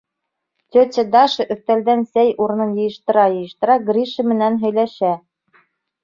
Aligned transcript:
Тетя 0.75 1.03
Даша 1.15 1.45
өҫтәлдән 1.55 1.99
сәй 2.15 2.31
урынын 2.45 2.71
йыйыштыра-йыйыштыра 2.77 3.75
Гриша 3.91 4.25
менән 4.31 4.57
һөйләшә: 4.65 5.13